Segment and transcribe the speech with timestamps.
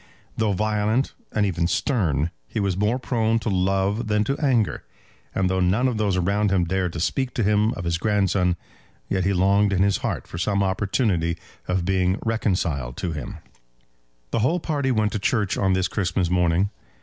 [0.35, 4.83] Though violent, and even stern, he was more prone to love than to anger;
[5.35, 8.55] and though none of those around him dared to speak to him of his grandson,
[9.09, 11.37] yet he longed in his heart for some opportunity
[11.67, 13.37] of being reconciled to him.
[14.31, 16.71] The whole party went to church on this Christmas morning.